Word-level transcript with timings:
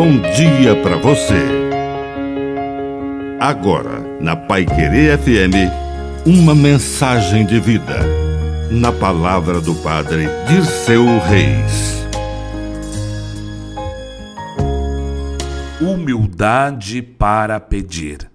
bom 0.00 0.18
dia 0.32 0.74
para 0.82 0.96
você. 0.96 1.44
Agora, 3.38 4.00
na 4.18 4.34
Pai 4.34 4.64
Querer 4.64 5.18
FM, 5.18 6.24
uma 6.24 6.54
mensagem 6.54 7.44
de 7.44 7.60
vida. 7.60 7.98
Na 8.70 8.90
palavra 8.92 9.60
do 9.60 9.74
Padre 9.74 10.24
de 10.48 10.64
seu 10.64 11.04
Reis. 11.18 12.02
Humildade 15.82 17.02
para 17.02 17.60
pedir. 17.60 18.30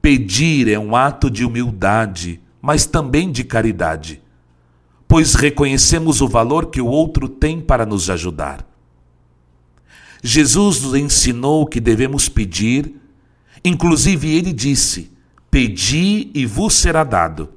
Pedir 0.00 0.72
é 0.72 0.78
um 0.78 0.96
ato 0.96 1.30
de 1.30 1.44
humildade, 1.44 2.40
mas 2.62 2.86
também 2.86 3.30
de 3.30 3.44
caridade, 3.44 4.22
pois 5.06 5.34
reconhecemos 5.34 6.22
o 6.22 6.28
valor 6.28 6.70
que 6.70 6.80
o 6.80 6.86
outro 6.86 7.28
tem 7.28 7.60
para 7.60 7.84
nos 7.84 8.08
ajudar. 8.08 8.75
Jesus 10.22 10.82
nos 10.82 10.94
ensinou 10.94 11.66
que 11.66 11.80
devemos 11.80 12.28
pedir, 12.28 12.94
inclusive 13.64 14.34
ele 14.34 14.52
disse: 14.52 15.12
Pedi 15.50 16.30
e 16.34 16.44
vos 16.46 16.74
será 16.74 17.04
dado, 17.04 17.50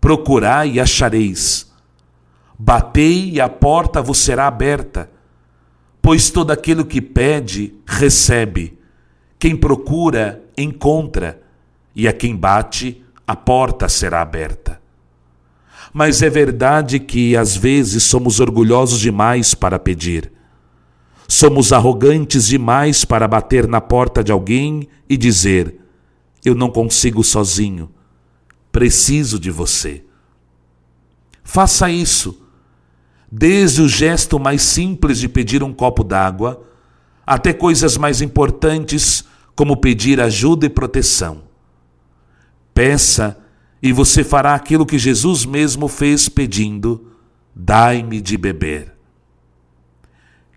procurai 0.00 0.72
e 0.72 0.80
achareis, 0.80 1.72
batei 2.58 3.30
e 3.30 3.40
a 3.40 3.48
porta 3.48 4.02
vos 4.02 4.18
será 4.18 4.46
aberta, 4.46 5.10
pois 6.00 6.30
todo 6.30 6.50
aquele 6.50 6.84
que 6.84 7.00
pede, 7.00 7.74
recebe, 7.86 8.78
quem 9.38 9.56
procura, 9.56 10.42
encontra, 10.56 11.40
e 11.94 12.06
a 12.06 12.12
quem 12.12 12.36
bate, 12.36 13.02
a 13.26 13.34
porta 13.34 13.88
será 13.88 14.20
aberta. 14.20 14.80
Mas 15.92 16.20
é 16.20 16.28
verdade 16.28 17.00
que 17.00 17.36
às 17.36 17.56
vezes 17.56 18.02
somos 18.02 18.38
orgulhosos 18.38 19.00
demais 19.00 19.54
para 19.54 19.78
pedir. 19.78 20.30
Somos 21.28 21.72
arrogantes 21.72 22.46
demais 22.46 23.04
para 23.04 23.26
bater 23.26 23.66
na 23.66 23.80
porta 23.80 24.22
de 24.22 24.30
alguém 24.30 24.88
e 25.08 25.16
dizer: 25.16 25.76
Eu 26.44 26.54
não 26.54 26.70
consigo 26.70 27.24
sozinho, 27.24 27.90
preciso 28.70 29.38
de 29.38 29.50
você. 29.50 30.04
Faça 31.42 31.90
isso, 31.90 32.42
desde 33.30 33.82
o 33.82 33.88
gesto 33.88 34.38
mais 34.38 34.62
simples 34.62 35.18
de 35.18 35.28
pedir 35.28 35.62
um 35.62 35.72
copo 35.72 36.04
d'água, 36.04 36.62
até 37.26 37.52
coisas 37.52 37.96
mais 37.96 38.20
importantes 38.20 39.24
como 39.54 39.76
pedir 39.76 40.20
ajuda 40.20 40.66
e 40.66 40.70
proteção. 40.70 41.42
Peça 42.72 43.38
e 43.82 43.92
você 43.92 44.22
fará 44.22 44.54
aquilo 44.54 44.86
que 44.86 44.98
Jesus 44.98 45.44
mesmo 45.44 45.88
fez 45.88 46.28
pedindo: 46.28 47.12
Dai-me 47.54 48.20
de 48.20 48.36
beber. 48.36 48.95